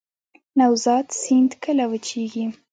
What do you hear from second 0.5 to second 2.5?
نوزاد سیند کله وچیږي؟